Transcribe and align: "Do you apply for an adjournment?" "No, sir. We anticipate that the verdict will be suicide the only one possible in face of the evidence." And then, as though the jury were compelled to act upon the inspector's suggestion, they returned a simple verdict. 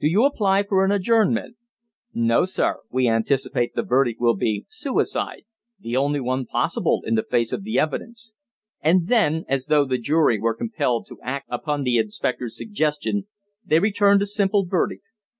"Do 0.00 0.08
you 0.08 0.24
apply 0.24 0.64
for 0.64 0.84
an 0.84 0.90
adjournment?" 0.90 1.56
"No, 2.12 2.44
sir. 2.44 2.80
We 2.90 3.06
anticipate 3.08 3.72
that 3.76 3.82
the 3.82 3.86
verdict 3.88 4.20
will 4.20 4.34
be 4.34 4.64
suicide 4.68 5.42
the 5.78 5.96
only 5.96 6.18
one 6.18 6.44
possible 6.44 7.02
in 7.06 7.16
face 7.30 7.52
of 7.52 7.62
the 7.62 7.78
evidence." 7.78 8.34
And 8.80 9.06
then, 9.06 9.44
as 9.48 9.66
though 9.66 9.84
the 9.84 9.96
jury 9.96 10.40
were 10.40 10.56
compelled 10.56 11.06
to 11.06 11.20
act 11.22 11.46
upon 11.48 11.84
the 11.84 11.98
inspector's 11.98 12.56
suggestion, 12.56 13.28
they 13.64 13.78
returned 13.78 14.22
a 14.22 14.26
simple 14.26 14.66
verdict. 14.66 15.04